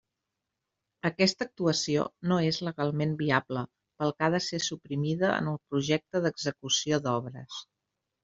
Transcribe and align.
Aquesta 1.09 1.45
actuació 1.47 2.05
no 2.31 2.37
és 2.45 2.57
legalment 2.69 3.11
viable 3.19 3.63
pel 4.03 4.15
que 4.21 4.29
ha 4.29 4.31
de 4.37 4.41
ser 4.45 4.59
suprimida 4.69 5.29
en 5.35 5.51
el 5.53 5.61
projecte 5.75 6.25
d'execució 6.27 7.03
d'obres. 7.09 7.63